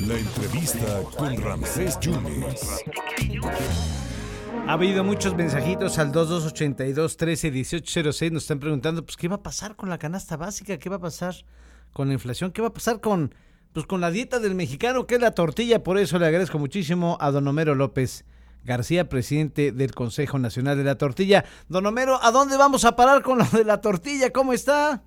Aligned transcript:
La 0.00 0.18
entrevista 0.18 1.02
con 1.16 1.40
Ramsés 1.40 2.00
Yunes. 2.00 2.84
Ha 4.66 4.72
habido 4.72 5.04
muchos 5.04 5.36
mensajitos 5.36 5.98
al 5.98 6.10
2282 6.10 7.16
13 7.16 7.50
1806. 7.52 8.32
Nos 8.32 8.42
están 8.42 8.58
preguntando, 8.58 9.04
pues, 9.04 9.16
¿qué 9.16 9.28
va 9.28 9.36
a 9.36 9.42
pasar 9.42 9.76
con 9.76 9.88
la 9.88 9.98
canasta 9.98 10.36
básica? 10.36 10.78
¿Qué 10.78 10.88
va 10.88 10.96
a 10.96 11.00
pasar 11.00 11.34
con 11.92 12.08
la 12.08 12.14
inflación? 12.14 12.50
¿Qué 12.50 12.60
va 12.60 12.68
a 12.68 12.72
pasar 12.72 13.00
con, 13.00 13.34
pues, 13.72 13.86
con 13.86 14.00
la 14.00 14.10
dieta 14.10 14.40
del 14.40 14.56
mexicano, 14.56 15.06
que 15.06 15.14
es 15.14 15.20
la 15.20 15.32
tortilla? 15.32 15.84
Por 15.84 15.98
eso 15.98 16.18
le 16.18 16.26
agradezco 16.26 16.58
muchísimo 16.58 17.18
a 17.20 17.30
don 17.30 17.46
Homero 17.46 17.76
López 17.76 18.24
García, 18.64 19.08
presidente 19.08 19.70
del 19.70 19.94
Consejo 19.94 20.40
Nacional 20.40 20.76
de 20.76 20.84
la 20.84 20.96
Tortilla. 20.96 21.44
Don 21.68 21.86
Homero, 21.86 22.18
¿a 22.20 22.32
dónde 22.32 22.56
vamos 22.56 22.84
a 22.84 22.96
parar 22.96 23.22
con 23.22 23.38
lo 23.38 23.44
de 23.44 23.62
la 23.62 23.80
tortilla? 23.80 24.32
¿Cómo 24.32 24.52
está? 24.52 25.04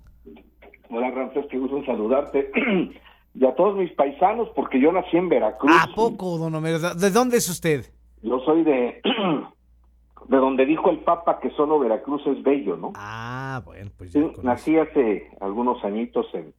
Hola, 0.90 1.10
Ramsés, 1.10 1.46
qué 1.50 1.58
gusto 1.58 1.84
saludarte. 1.84 2.50
y 3.34 3.44
a 3.44 3.54
todos 3.54 3.76
mis 3.76 3.92
paisanos, 3.92 4.48
porque 4.54 4.80
yo 4.80 4.92
nací 4.92 5.16
en 5.16 5.28
Veracruz. 5.28 5.70
¿A 5.72 5.94
poco, 5.94 6.38
don 6.38 6.54
Homero? 6.54 6.78
¿De 6.78 7.10
dónde 7.10 7.36
es 7.36 7.48
usted? 7.48 7.86
Yo 8.22 8.40
soy 8.40 8.64
de 8.64 9.00
de 10.28 10.36
donde 10.36 10.66
dijo 10.66 10.90
el 10.90 10.98
Papa 11.00 11.40
que 11.40 11.50
solo 11.50 11.78
Veracruz 11.78 12.26
es 12.26 12.42
bello, 12.42 12.76
¿no? 12.76 12.92
Ah, 12.96 13.62
bueno, 13.64 13.90
pues 13.96 14.12
sí, 14.12 14.32
nací 14.42 14.76
hace 14.76 15.30
algunos 15.40 15.82
añitos 15.84 16.26
en 16.34 16.52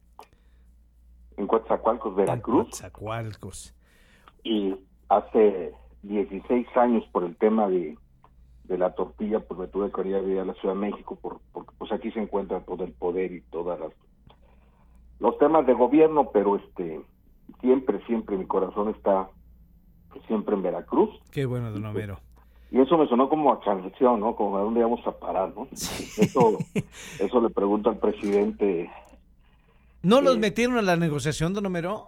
en 1.40 1.46
Coatzacoalcos, 1.46 2.14
Veracruz. 2.14 2.64
Coatzacoalcos. 2.64 3.74
Y 4.44 4.76
hace 5.08 5.72
16 6.02 6.66
años 6.76 7.04
por 7.12 7.24
el 7.24 7.36
tema 7.36 7.68
de, 7.68 7.96
de 8.64 8.78
la 8.78 8.94
tortilla, 8.94 9.40
pues 9.40 9.58
me 9.58 9.66
tuve 9.68 9.90
que 9.90 10.08
ir 10.08 10.38
a 10.38 10.44
la 10.44 10.54
Ciudad 10.54 10.74
de 10.74 10.80
México 10.80 11.16
por, 11.16 11.40
porque 11.52 11.70
pues 11.78 11.90
aquí 11.92 12.10
se 12.12 12.20
encuentra 12.20 12.60
todo 12.60 12.84
el 12.84 12.92
poder 12.92 13.32
y 13.32 13.40
todas 13.42 13.80
las 13.80 13.92
los 15.20 15.38
temas 15.38 15.66
de 15.66 15.74
gobierno, 15.74 16.30
pero 16.32 16.56
este 16.56 17.00
siempre, 17.60 18.04
siempre 18.06 18.36
mi 18.36 18.46
corazón 18.46 18.88
está 18.88 19.28
siempre 20.26 20.54
en 20.54 20.62
Veracruz. 20.62 21.10
Qué 21.30 21.46
bueno, 21.46 21.70
don 21.70 21.84
Homero. 21.84 22.18
Y 22.72 22.80
eso 22.80 22.96
me 22.96 23.06
sonó 23.08 23.28
como 23.28 23.52
a 23.52 23.60
canción, 23.60 24.20
¿no? 24.20 24.36
Como 24.36 24.56
a 24.56 24.62
dónde 24.62 24.82
vamos 24.82 25.04
a 25.06 25.12
parar, 25.12 25.52
¿no? 25.56 25.68
Eso, 25.72 26.58
eso 27.18 27.40
le 27.40 27.50
pregunto 27.50 27.90
al 27.90 27.98
presidente. 27.98 28.90
¿No 30.02 30.20
los 30.20 30.38
metieron 30.38 30.78
a 30.78 30.82
la 30.82 30.96
negociación, 30.96 31.52
don 31.52 31.66
Homero? 31.66 32.06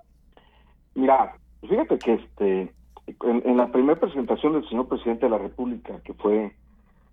Mira, 0.95 1.37
fíjate 1.63 1.99
que 1.99 2.15
este 2.15 2.73
en, 3.07 3.57
la 3.57 3.71
primera 3.71 3.99
presentación 3.99 4.55
del 4.55 4.69
señor 4.69 4.89
presidente 4.89 5.27
de 5.27 5.31
la 5.31 5.39
República, 5.39 6.01
que 6.05 6.15
fue, 6.15 6.55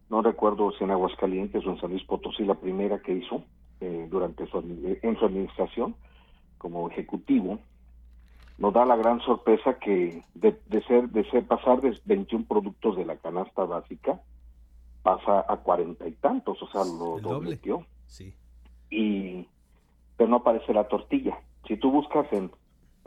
no 0.10 0.22
recuerdo 0.22 0.72
si 0.72 0.84
en 0.84 0.92
Aguascalientes 0.92 1.66
o 1.66 1.72
en 1.72 1.80
San 1.80 1.92
Luis 1.92 2.04
Potosí, 2.04 2.44
la 2.44 2.56
primera 2.56 3.00
que 3.00 3.14
hizo 3.14 3.44
eh, 3.82 4.08
durante 4.10 4.46
su, 4.48 4.58
en 5.02 5.18
su 5.18 5.26
administración 5.26 5.96
como 6.58 6.90
ejecutivo, 6.90 7.60
nos 8.58 8.74
da 8.74 8.86
la 8.86 8.98
gran 8.98 9.22
sorpresa 9.22 9.80
que 9.80 10.22
de, 10.36 10.60
ser 10.86 11.10
de 11.10 11.24
ser 11.32 11.48
pasar 11.48 11.80
de 11.82 11.98
21 12.04 12.46
productos 12.46 12.98
de 12.98 13.06
la 13.06 13.16
canasta 13.16 13.64
básica 13.64 14.20
pasa 15.02 15.46
a 15.48 15.58
cuarenta 15.58 16.08
y 16.08 16.12
tantos, 16.12 16.62
o 16.62 16.68
sea, 16.68 16.84
lo 16.84 17.20
dobleteó. 17.22 17.86
Sí. 18.08 18.34
Y 18.90 19.48
pero 20.18 20.30
no 20.30 20.38
aparece 20.38 20.74
la 20.74 20.90
tortilla. 20.90 21.40
Si 21.66 21.78
tú 21.78 21.90
buscas 21.90 22.28
en 22.34 22.52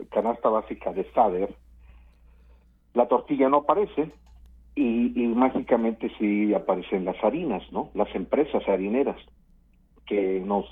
canasta 0.09 0.49
básica 0.49 0.91
de 0.91 1.03
Sader, 1.11 1.55
la 2.95 3.07
tortilla 3.07 3.47
no 3.47 3.57
aparece 3.57 4.11
y, 4.73 5.23
y 5.23 5.27
mágicamente 5.27 6.11
sí 6.17 6.51
aparecen 6.55 7.05
las 7.05 7.23
harinas, 7.23 7.61
¿no? 7.71 7.91
Las 7.93 8.13
empresas 8.15 8.67
harineras 8.67 9.17
que 10.05 10.39
nos 10.39 10.65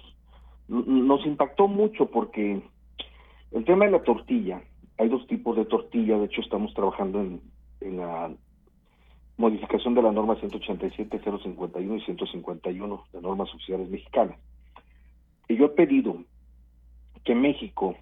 nos 0.68 1.26
impactó 1.26 1.68
mucho 1.68 2.06
porque 2.06 2.62
el 3.52 3.66
tema 3.66 3.86
de 3.86 3.92
la 3.92 4.04
tortilla, 4.04 4.62
hay 4.98 5.10
dos 5.10 5.28
tipos 5.28 5.58
de 5.58 5.66
tortilla, 5.66 6.18
de 6.18 6.26
hecho 6.26 6.40
estamos 6.40 6.74
trabajando 6.74 7.20
en, 7.20 7.42
en 7.82 7.98
la 7.98 8.32
modificación 9.36 9.96
de 9.96 10.02
la 10.02 10.14
norma 10.14 10.38
187, 10.38 11.20
051 11.20 11.96
y 11.96 12.02
151 12.02 13.04
de 13.12 13.22
normas 13.22 13.50
sociales 13.50 13.90
mexicanas. 13.90 14.38
Y 15.50 15.58
yo 15.58 15.66
he 15.66 15.70
pedido 15.70 16.24
que 17.26 17.36
México, 17.36 17.96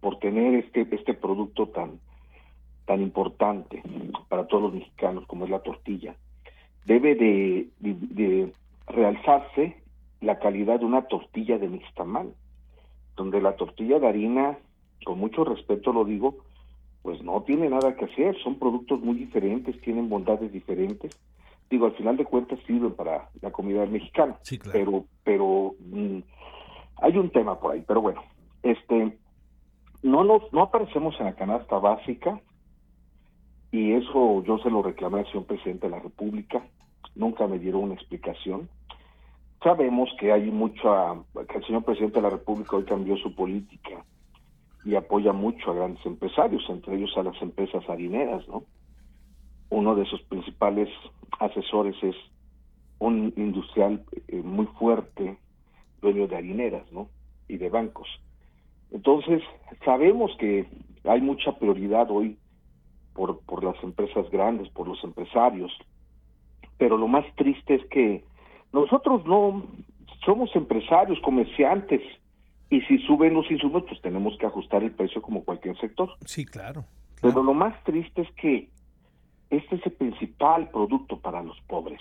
por 0.00 0.18
tener 0.18 0.54
este, 0.54 0.88
este 0.90 1.14
producto 1.14 1.68
tan 1.68 2.00
tan 2.88 3.02
importante 3.02 3.82
para 4.30 4.46
todos 4.46 4.62
los 4.62 4.72
mexicanos 4.72 5.26
como 5.26 5.44
es 5.44 5.50
la 5.50 5.60
tortilla, 5.60 6.16
debe 6.86 7.14
de, 7.14 8.50
realzarse 8.86 9.76
la 10.20 10.38
calidad 10.38 10.80
de 10.80 10.86
una 10.86 11.02
tortilla 11.02 11.58
de 11.58 11.68
mixtamal, 11.68 12.34
donde 13.16 13.40
la 13.40 13.56
tortilla 13.56 13.98
de 13.98 14.08
harina, 14.08 14.58
con 15.04 15.18
mucho 15.18 15.44
respeto 15.44 15.92
lo 15.92 16.04
digo, 16.04 16.36
pues 17.02 17.22
no 17.22 17.42
tiene 17.42 17.68
nada 17.68 17.96
que 17.96 18.06
hacer, 18.06 18.36
son 18.42 18.58
productos 18.58 19.00
muy 19.00 19.16
diferentes, 19.16 19.80
tienen 19.80 20.08
bondades 20.08 20.52
diferentes. 20.52 21.18
Digo, 21.70 21.86
al 21.86 21.94
final 21.94 22.16
de 22.16 22.24
cuentas 22.24 22.58
sirven 22.66 22.92
para 22.92 23.28
la 23.40 23.50
comida 23.50 23.84
mexicana, 23.86 24.36
sí, 24.42 24.58
claro. 24.58 24.78
pero 24.78 25.04
pero 25.24 25.74
mm, 25.80 26.18
hay 27.02 27.16
un 27.16 27.30
tema 27.30 27.58
por 27.60 27.72
ahí, 27.72 27.84
pero 27.86 28.00
bueno, 28.00 28.22
este 28.62 29.18
no 30.02 30.24
nos 30.24 30.52
no 30.52 30.62
aparecemos 30.62 31.18
en 31.20 31.26
la 31.26 31.34
canasta 31.34 31.78
básica 31.78 32.40
y 33.70 33.92
eso 33.92 34.42
yo 34.44 34.58
se 34.58 34.70
lo 34.70 34.82
reclamé 34.82 35.20
al 35.20 35.26
señor 35.26 35.44
presidente 35.44 35.86
de 35.86 35.90
la 35.90 36.00
República, 36.00 36.62
nunca 37.14 37.46
me 37.46 37.58
dieron 37.58 37.84
una 37.84 37.94
explicación. 37.94 38.68
Sabemos 39.62 40.08
que 40.20 40.32
hay 40.32 40.50
mucha, 40.50 41.14
que 41.48 41.58
el 41.58 41.66
señor 41.66 41.84
presidente 41.84 42.16
de 42.16 42.22
la 42.22 42.30
República 42.30 42.76
hoy 42.76 42.84
cambió 42.84 43.16
su 43.16 43.34
política 43.34 44.04
y 44.84 44.94
apoya 44.94 45.32
mucho 45.32 45.70
a 45.70 45.74
grandes 45.74 46.04
empresarios, 46.06 46.64
entre 46.68 46.96
ellos 46.96 47.12
a 47.16 47.24
las 47.24 47.40
empresas 47.42 47.88
harineras, 47.88 48.46
¿no? 48.48 48.62
Uno 49.70 49.96
de 49.96 50.06
sus 50.06 50.22
principales 50.22 50.88
asesores 51.40 51.96
es 52.02 52.14
un 53.00 53.32
industrial 53.36 54.04
eh, 54.28 54.42
muy 54.42 54.66
fuerte, 54.78 55.36
dueño 56.00 56.28
de 56.28 56.36
harineras, 56.36 56.90
¿no? 56.92 57.08
Y 57.48 57.56
de 57.56 57.68
bancos. 57.68 58.08
Entonces, 58.92 59.42
sabemos 59.84 60.30
que 60.38 60.66
hay 61.04 61.20
mucha 61.20 61.52
prioridad 61.58 62.10
hoy 62.10 62.38
por, 63.12 63.40
por 63.40 63.64
las 63.64 63.82
empresas 63.82 64.30
grandes, 64.30 64.68
por 64.70 64.86
los 64.86 65.02
empresarios. 65.02 65.72
Pero 66.78 66.96
lo 66.96 67.08
más 67.08 67.24
triste 67.34 67.74
es 67.74 67.84
que 67.86 68.24
nosotros 68.72 69.24
no 69.26 69.64
somos 70.24 70.54
empresarios, 70.54 71.18
comerciantes, 71.20 72.02
y 72.70 72.80
si 72.82 72.98
suben 72.98 73.34
los 73.34 73.50
insumos, 73.50 73.84
pues 73.88 74.00
tenemos 74.02 74.36
que 74.38 74.46
ajustar 74.46 74.82
el 74.82 74.92
precio 74.92 75.22
como 75.22 75.44
cualquier 75.44 75.78
sector. 75.78 76.10
Sí, 76.26 76.44
claro. 76.44 76.84
Pero 77.20 77.42
lo 77.42 77.54
más 77.54 77.82
triste 77.84 78.22
es 78.22 78.30
que 78.32 78.68
este 79.50 79.76
es 79.76 79.86
el 79.86 79.92
principal 79.92 80.68
producto 80.70 81.18
para 81.18 81.42
los 81.42 81.58
pobres, 81.62 82.00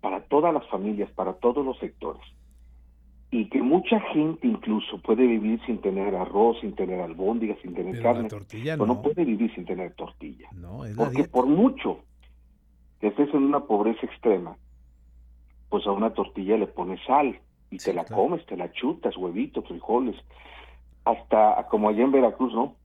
para 0.00 0.20
todas 0.22 0.54
las 0.54 0.66
familias, 0.68 1.10
para 1.10 1.34
todos 1.34 1.64
los 1.64 1.78
sectores 1.78 2.22
y 3.34 3.48
que 3.48 3.60
mucha 3.60 3.98
gente 4.12 4.46
incluso 4.46 4.98
puede 4.98 5.26
vivir 5.26 5.60
sin 5.66 5.78
tener 5.78 6.14
arroz, 6.14 6.56
sin 6.60 6.72
tener 6.76 7.00
albóndigas, 7.00 7.58
sin 7.62 7.74
tener 7.74 8.00
carne, 8.00 8.28
tortilla 8.28 8.74
pero 8.74 8.86
no. 8.86 8.94
no 8.94 9.02
puede 9.02 9.24
vivir 9.24 9.52
sin 9.56 9.64
tener 9.64 9.92
tortilla. 9.94 10.48
No, 10.54 10.84
es 10.84 10.94
Porque 10.94 11.24
por 11.24 11.46
mucho 11.46 11.98
que 13.00 13.08
estés 13.08 13.34
en 13.34 13.42
una 13.42 13.58
pobreza 13.58 14.06
extrema, 14.06 14.56
pues 15.74 15.88
a 15.88 15.90
una 15.90 16.10
tortilla 16.14 16.56
le 16.56 16.68
pones 16.68 17.00
sal 17.04 17.36
y 17.68 17.80
Sí, 17.80 17.86
te 17.86 17.94
la 17.94 18.04
claro. 18.04 18.22
comes, 18.22 18.46
te 18.46 18.56
la 18.56 18.70
chutas, 18.70 19.16
huevitos, 19.16 19.66
frijoles, 19.66 20.14
hasta 21.04 21.66
como 21.68 21.88
allá 21.88 22.04
en 22.04 22.12
Veracruz, 22.12 22.54
¿no? 22.54 22.76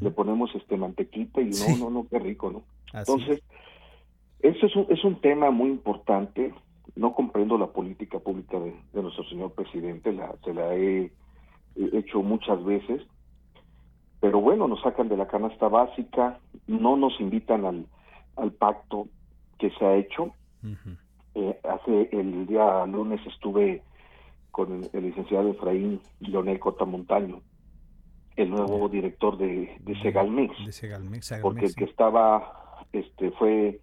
Le 0.00 0.10
ponemos 0.10 0.54
este 0.54 0.78
mantequita 0.78 1.42
y 1.42 1.44
no, 1.50 1.50
Sí. 1.52 1.76
no, 1.78 1.90
no, 1.90 2.06
qué 2.08 2.18
rico, 2.18 2.50
¿no? 2.50 2.62
Así 2.94 3.12
Entonces, 3.12 3.42
eso 4.40 4.64
es 4.64 4.76
un, 4.76 4.86
es 4.88 5.04
un 5.04 5.20
tema 5.20 5.50
muy 5.50 5.68
importante. 5.68 6.54
No 6.96 7.12
comprendo 7.12 7.58
la 7.58 7.66
política 7.66 8.18
pública 8.18 8.58
de, 8.58 8.74
de 8.94 9.02
nuestro 9.02 9.24
señor 9.24 9.52
presidente, 9.52 10.10
la, 10.14 10.34
se 10.42 10.54
la 10.54 10.74
he, 10.74 11.12
he 11.76 11.98
hecho 11.98 12.22
muchas 12.22 12.64
veces, 12.64 13.02
pero 14.20 14.40
bueno, 14.40 14.68
nos 14.68 14.80
sacan 14.80 15.10
de 15.10 15.18
la 15.18 15.26
canasta 15.28 15.68
básica, 15.68 16.38
no 16.66 16.96
nos 16.96 17.20
invitan 17.20 17.66
al, 17.66 17.84
al 18.36 18.52
pacto 18.52 19.06
que 19.58 19.68
se 19.72 19.84
ha 19.84 19.96
hecho. 19.96 20.32
Ujú. 20.64 20.96
Eh, 21.34 21.58
hace 21.64 22.08
el 22.12 22.46
día 22.46 22.84
lunes 22.86 23.20
estuve 23.26 23.82
con 24.50 24.72
el, 24.72 24.90
el 24.92 25.04
licenciado 25.04 25.50
Efraín 25.50 26.00
Leonel 26.20 26.58
Cota 26.58 26.84
Montaño, 26.84 27.40
el 28.36 28.50
nuevo 28.50 28.88
director 28.88 29.36
de, 29.36 29.76
de 29.80 30.00
Segalmex 30.00 30.64
De 30.64 30.72
Segalmex, 30.72 31.26
Segalmex, 31.26 31.42
porque 31.42 31.66
el 31.66 31.74
que 31.74 31.84
estaba 31.84 32.84
este 32.92 33.30
fue 33.32 33.80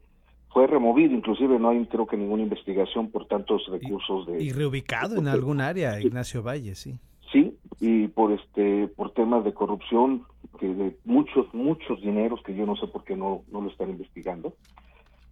fue 0.50 0.68
removido 0.68 1.14
inclusive 1.14 1.60
no 1.60 1.70
hay 1.70 1.86
creo 1.86 2.08
que 2.08 2.18
ninguna 2.18 2.44
investigación 2.44 3.12
por 3.12 3.28
tantos 3.28 3.68
recursos 3.70 4.26
de 4.26 4.42
Y 4.42 4.52
reubicado 4.52 5.18
en 5.18 5.28
algún 5.28 5.60
área, 5.60 6.00
Ignacio 6.00 6.42
Valle, 6.42 6.76
sí. 6.76 6.98
sí 7.32 7.58
y 7.80 8.08
por 8.08 8.32
este 8.32 8.88
por 8.88 9.12
temas 9.12 9.44
de 9.44 9.54
corrupción 9.54 10.24
que 10.60 10.68
de 10.68 10.98
muchos 11.04 11.54
muchos 11.54 12.02
dineros 12.02 12.42
que 12.44 12.56
yo 12.56 12.66
no 12.66 12.76
sé 12.78 12.88
por 12.88 13.04
qué 13.04 13.16
no 13.18 13.44
no 13.52 13.62
lo 13.62 13.70
están 13.70 13.90
investigando 13.90 14.54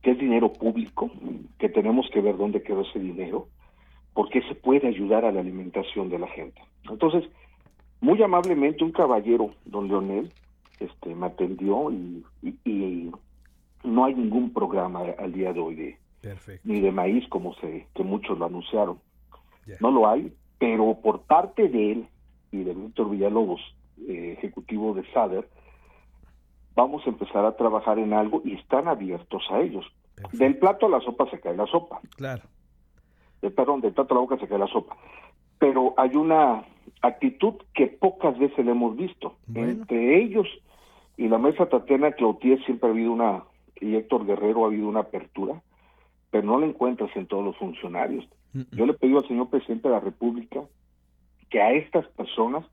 que 0.04 0.12
es 0.12 0.20
dinero 0.20 0.54
público 0.54 1.10
que 1.58 1.70
tenemos 1.70 2.08
que 2.14 2.22
ver 2.22 2.38
dónde 2.38 2.62
quedó 2.62 2.82
ese 2.82 3.00
dinero 3.00 3.48
porque 4.14 4.44
se 4.44 4.54
puede 4.54 4.88
ayudar 4.88 5.26
a 5.26 5.32
la 5.32 5.40
alimentación 5.40 6.10
de 6.10 6.20
la 6.20 6.28
gente. 6.28 6.62
Entonces 6.88 7.24
muy 8.04 8.22
amablemente 8.22 8.84
un 8.84 8.92
caballero, 8.92 9.52
don 9.64 9.88
Leonel, 9.88 10.30
este, 10.78 11.16
me 11.16 11.28
atendió 11.28 11.90
y, 11.90 12.26
y, 12.66 13.12
no 13.86 14.04
hay 14.04 14.14
ningún 14.14 14.52
programa 14.52 15.04
al 15.18 15.32
día 15.32 15.54
de 15.54 15.60
hoy 15.62 15.76
de, 15.76 15.98
ni 16.66 16.82
de 16.82 16.92
maíz 16.92 17.26
como 17.30 17.54
se 17.56 17.88
que 17.96 18.04
muchos 18.04 18.38
lo 18.38 18.46
anunciaron. 18.46 19.00
No 19.80 19.92
lo 19.92 20.10
hay, 20.10 20.34
pero 20.60 20.98
por 21.02 21.22
parte 21.22 21.70
de 21.70 21.92
él 21.94 22.08
y 22.52 22.64
de 22.64 22.74
Víctor 22.74 23.10
Villalobos, 23.10 23.62
eh, 24.06 24.36
ejecutivo 24.38 24.94
de 24.94 25.10
SADER, 25.14 25.48
vamos 26.76 27.06
a 27.06 27.10
empezar 27.10 27.46
a 27.46 27.56
trabajar 27.56 28.00
en 28.00 28.14
algo 28.14 28.42
y 28.44 28.54
están 28.54 28.88
abiertos 28.88 29.44
a 29.52 29.62
ellos. 29.62 29.86
Del 30.32 30.58
plato 30.58 30.86
a 30.86 30.90
la 30.90 31.02
sopa 31.02 31.30
se 31.30 31.40
cae 31.40 31.56
la 31.56 31.68
sopa. 31.68 32.00
Claro. 32.16 32.44
De, 33.42 33.52
perdón, 33.52 33.82
del 33.82 33.94
plato 33.94 34.14
a 34.14 34.16
la 34.16 34.22
boca 34.22 34.38
se 34.38 34.48
cae 34.48 34.58
la 34.58 34.68
sopa. 34.68 34.96
Pero 35.60 35.94
hay 35.98 36.16
una 36.16 36.66
actitud 37.02 37.56
que 37.74 37.88
pocas 37.88 38.38
veces 38.38 38.66
le 38.66 38.72
hemos 38.72 38.96
visto. 38.96 39.36
Entre 39.54 40.22
ellos 40.22 40.48
y 41.18 41.28
la 41.28 41.38
mesa 41.38 41.68
Tatiana 41.68 42.12
Cloutier 42.12 42.64
siempre 42.66 42.90
ha 42.90 42.92
habido 42.92 43.12
una, 43.12 43.44
y 43.80 43.96
Héctor 43.96 44.26
Guerrero 44.26 44.64
ha 44.64 44.68
habido 44.68 44.88
una 44.88 45.02
apertura, 45.02 45.62
pero 46.32 46.46
no 46.46 46.60
la 46.60 46.66
encuentras 46.66 47.16
en 47.16 47.28
todos 47.28 47.44
los 47.44 47.58
funcionarios. 47.58 48.28
Yo 48.72 48.86
le 48.86 48.94
pedí 48.94 49.16
al 49.16 49.28
señor 49.28 49.50
presidente 49.50 49.88
de 49.88 49.96
la 49.96 50.00
República 50.00 50.62
que 51.50 51.62
a 51.62 51.72
estas 51.72 52.06
personas 52.10 52.66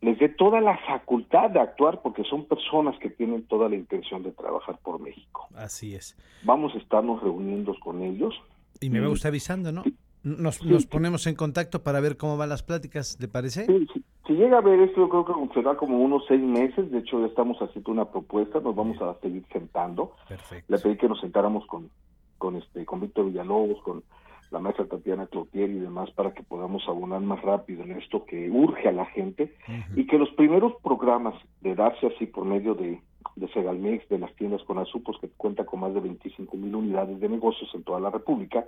les 0.00 0.18
dé 0.18 0.28
toda 0.30 0.60
la 0.60 0.78
facultad 0.78 1.50
de 1.50 1.60
actuar 1.60 2.00
porque 2.02 2.24
son 2.24 2.46
personas 2.46 2.98
que 2.98 3.10
tienen 3.10 3.46
toda 3.46 3.68
la 3.68 3.76
intención 3.76 4.22
de 4.22 4.32
trabajar 4.32 4.78
por 4.82 4.98
México. 5.00 5.48
Así 5.54 5.94
es. 5.94 6.16
Vamos 6.42 6.74
a 6.74 6.78
estarnos 6.78 7.22
reuniendo 7.22 7.74
con 7.80 8.02
ellos. 8.02 8.34
Y 8.80 8.88
me 8.88 9.00
va 9.00 9.10
usted 9.10 9.28
avisando, 9.28 9.72
¿no? 9.72 9.82
Nos, 10.22 10.64
nos 10.64 10.86
ponemos 10.86 11.26
en 11.26 11.34
contacto 11.34 11.82
para 11.82 12.00
ver 12.00 12.16
cómo 12.16 12.36
van 12.36 12.48
las 12.48 12.62
pláticas, 12.62 13.18
¿le 13.20 13.28
parece? 13.28 13.66
Sí, 13.66 13.86
Si 14.26 14.34
llega 14.34 14.58
a 14.58 14.62
ver 14.62 14.80
esto, 14.80 15.00
yo 15.00 15.08
creo 15.08 15.24
que 15.48 15.54
será 15.54 15.76
como 15.76 15.98
unos 15.98 16.24
seis 16.28 16.42
meses. 16.42 16.90
De 16.90 16.98
hecho, 16.98 17.20
ya 17.20 17.26
estamos 17.26 17.58
haciendo 17.60 17.90
una 17.90 18.04
propuesta, 18.06 18.60
nos 18.60 18.74
vamos 18.74 19.00
a 19.02 19.18
seguir 19.20 19.44
sentando. 19.52 20.14
Perfecto. 20.28 20.66
Le 20.68 20.78
pedí 20.78 20.96
que 20.96 21.08
nos 21.08 21.20
sentáramos 21.20 21.66
con, 21.66 21.90
con, 22.38 22.56
este, 22.56 22.84
con 22.86 23.00
Víctor 23.00 23.26
Villalobos, 23.26 23.82
con 23.82 24.02
la 24.50 24.58
maestra 24.58 24.86
Tatiana 24.86 25.26
Clotier 25.26 25.70
y 25.70 25.78
demás 25.78 26.10
para 26.12 26.32
que 26.32 26.42
podamos 26.42 26.82
abonar 26.88 27.20
más 27.20 27.40
rápido 27.42 27.84
en 27.84 27.92
esto 27.92 28.24
que 28.24 28.50
urge 28.50 28.88
a 28.88 28.92
la 28.92 29.06
gente 29.06 29.54
y 29.94 30.06
que 30.06 30.18
los 30.18 30.30
primeros 30.30 30.74
programas 30.82 31.34
de 31.60 31.74
darse 31.74 32.08
así 32.08 32.26
por 32.26 32.44
medio 32.44 32.74
de, 32.74 33.00
de 33.36 33.48
Segalmex, 33.52 34.08
de 34.08 34.18
las 34.18 34.34
tiendas 34.34 34.62
con 34.64 34.78
azúcar, 34.78 35.14
que 35.20 35.28
cuenta 35.28 35.64
con 35.64 35.80
más 35.80 35.94
de 35.94 36.00
25 36.00 36.56
mil 36.56 36.74
unidades 36.74 37.20
de 37.20 37.28
negocios 37.28 37.70
en 37.74 37.84
toda 37.84 38.00
la 38.00 38.10
República, 38.10 38.66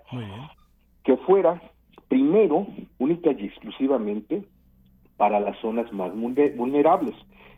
que 1.05 1.17
fuera 1.19 1.61
primero, 2.09 2.67
única 2.99 3.33
y 3.33 3.47
exclusivamente 3.47 4.45
para 5.17 5.41
las 5.41 5.59
zonas 5.61 5.93
más 5.93 6.13
vulnerables. 6.15 7.15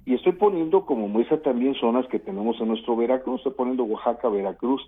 Y 0.06 0.14
estoy 0.14 0.32
poniendo 0.32 0.84
como 0.84 1.08
muestra 1.08 1.42
también 1.42 1.74
zonas 1.74 2.06
que 2.06 2.18
tenemos 2.18 2.60
en 2.60 2.68
nuestro 2.68 2.94
Veracruz, 2.94 3.38
estoy 3.38 3.52
poniendo 3.52 3.84
Oaxaca, 3.84 4.28
Veracruz, 4.28 4.82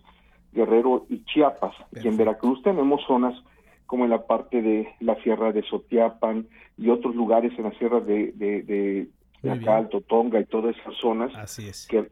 Guerrero 0.53 1.07
y 1.09 1.25
Chiapas. 1.25 1.75
Y 1.93 2.09
en 2.09 2.17
Veracruz 2.17 2.63
tenemos 2.63 3.03
zonas 3.07 3.35
como 3.87 4.05
en 4.05 4.11
la 4.11 4.27
parte 4.27 4.63
de 4.63 4.89
la 5.01 5.15
sierra 5.23 5.53
de 5.53 5.63
Sotiapan 5.63 6.49
y 6.77 6.89
otros 6.91 7.15
lugares 7.15 7.53
en 7.57 7.65
la 7.65 7.79
sierra 7.79 8.01
de, 8.01 8.33
de, 8.33 8.63
de, 8.63 9.09
Tonga 10.09 10.41
y 10.41 10.45
todas 10.47 10.77
esas 10.77 10.95
zonas. 11.01 11.33
Así 11.37 11.69
es. 11.69 11.87
Que, 11.87 12.07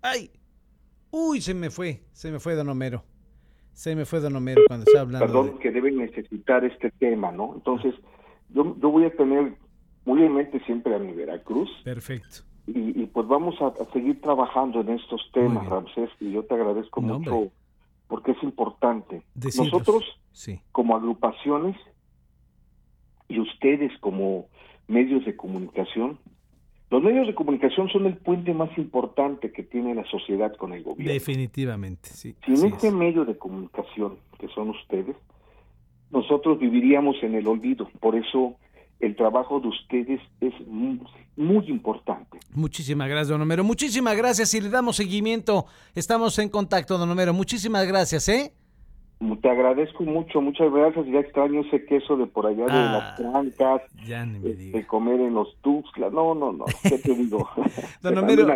¡Ay! 0.00 0.30
Uy, 1.10 1.40
se 1.40 1.52
me 1.52 1.68
fue, 1.70 2.02
se 2.12 2.30
me 2.30 2.38
fue 2.38 2.54
Don 2.54 2.68
Homero. 2.68 3.04
Se 3.72 3.96
me 3.96 4.04
fue 4.04 4.20
Don 4.20 4.36
Homero 4.36 4.62
cuando 4.68 4.84
estaba 4.84 5.02
hablando. 5.02 5.26
Perdón, 5.26 5.58
que 5.58 5.70
deben 5.70 5.96
necesitar 5.96 6.64
este 6.64 6.90
tema, 6.92 7.32
¿no? 7.32 7.54
Entonces, 7.54 7.94
yo, 8.50 8.76
yo 8.80 8.90
voy 8.90 9.04
a 9.04 9.10
tener 9.10 9.54
muy 10.04 10.22
en 10.22 10.34
mente 10.34 10.60
siempre 10.64 10.94
a 10.94 10.98
mi 10.98 11.12
Veracruz. 11.12 11.70
Perfecto 11.84 12.51
y, 12.74 13.06
pues 13.06 13.26
vamos 13.26 13.54
a, 13.60 13.72
seguir 13.92 14.20
trabajando 14.20 14.80
en 14.80 14.90
estos 14.90 15.20
temas, 15.32 15.66
Ramsés, 15.66 16.10
y 16.20 16.32
yo 16.32 16.44
te 16.44 16.54
agradezco 16.54 17.00
mucho 17.00 17.50
porque 18.08 18.32
es 18.32 18.42
importante. 18.42 19.22
Nosotros, 19.34 20.04
como 20.72 20.96
agrupaciones, 20.96 21.76
y 23.28 23.40
ustedes 23.40 23.92
como 24.00 24.46
medios 24.88 25.24
de 25.24 25.36
comunicación, 25.36 26.18
los 26.90 27.02
medios 27.02 27.26
de 27.26 27.34
comunicación 27.34 27.88
son 27.88 28.04
el 28.04 28.18
puente 28.18 28.52
más 28.52 28.76
importante 28.76 29.50
que 29.50 29.62
tiene 29.62 29.94
la 29.94 30.04
sociedad 30.04 30.54
con 30.56 30.74
el 30.74 30.82
gobierno. 30.82 31.12
Definitivamente, 31.12 32.10
sí. 32.10 32.36
Sin 32.44 32.66
este 32.66 32.90
medio 32.90 33.24
de 33.24 33.38
comunicación, 33.38 34.18
que 34.38 34.48
son 34.48 34.70
ustedes, 34.70 35.16
nosotros 36.10 36.58
viviríamos 36.58 37.16
en 37.22 37.34
el 37.34 37.46
olvido. 37.46 37.88
Por 37.98 38.14
eso 38.14 38.56
el 39.00 39.16
trabajo 39.16 39.58
de 39.60 39.68
ustedes 39.68 40.20
es 40.40 40.52
muy, 40.66 41.00
importante. 41.68 42.31
Muchísimas 42.54 43.08
gracias, 43.08 43.28
don 43.28 43.40
Homero. 43.40 43.64
Muchísimas 43.64 44.16
gracias 44.16 44.52
y 44.54 44.60
le 44.60 44.68
damos 44.68 44.96
seguimiento. 44.96 45.66
Estamos 45.94 46.38
en 46.38 46.48
contacto, 46.48 46.98
don 46.98 47.10
Homero. 47.10 47.32
Muchísimas 47.32 47.86
gracias, 47.86 48.28
¿eh? 48.28 48.52
Te 49.40 49.48
agradezco 49.48 50.02
mucho, 50.02 50.40
muchas 50.40 50.72
gracias. 50.72 51.06
Ya 51.06 51.20
extraño 51.20 51.60
ese 51.60 51.84
queso 51.84 52.16
de 52.16 52.26
por 52.26 52.46
allá 52.46 52.64
de 52.64 52.72
ah, 52.72 52.92
las 52.92 53.16
trancas, 53.16 53.82
ya 54.04 54.26
ni 54.26 54.40
me 54.40 54.54
de 54.54 54.86
comer 54.86 55.20
en 55.20 55.34
los 55.34 55.56
Tuxtlas. 55.60 56.12
No, 56.12 56.34
no, 56.34 56.52
no, 56.52 56.64
¿qué 56.82 56.98
te 56.98 57.14
digo? 57.14 57.48
don 58.02 58.18
Homero, 58.18 58.48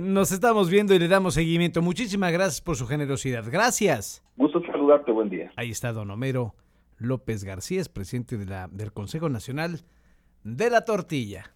nos 0.00 0.32
estamos 0.32 0.70
viendo 0.70 0.94
y 0.94 0.98
le 0.98 1.06
damos 1.06 1.34
seguimiento. 1.34 1.82
Muchísimas 1.82 2.32
gracias 2.32 2.62
por 2.62 2.76
su 2.76 2.86
generosidad. 2.86 3.44
Gracias. 3.50 4.24
Gusto 4.36 4.62
saludarte, 4.64 5.12
buen 5.12 5.28
día. 5.28 5.52
Ahí 5.56 5.70
está 5.70 5.92
don 5.92 6.10
Homero 6.10 6.54
López 6.96 7.44
García, 7.44 7.80
es 7.80 7.90
presidente 7.90 8.38
de 8.38 8.46
la, 8.46 8.68
del 8.68 8.92
Consejo 8.92 9.28
Nacional 9.28 9.82
de 10.44 10.70
la 10.70 10.84
Tortilla. 10.86 11.52